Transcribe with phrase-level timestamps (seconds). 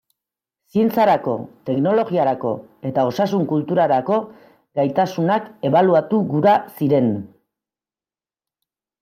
[0.75, 1.33] Zientziarako,
[1.69, 2.53] teknologiarako
[2.91, 4.17] eta osasun kulturarako
[4.81, 7.13] gaitasunak ebaluatu gura ziren.